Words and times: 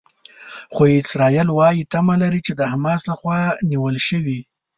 خو 0.73 0.81
اسرائیل 1.01 1.47
وايي 1.53 1.83
تمه 1.93 2.15
لري 2.23 2.41
چې 2.47 2.53
د 2.55 2.61
حماس 2.71 3.01
لخوا 3.11 3.39
نیول 3.71 3.95
شوي. 4.07 4.39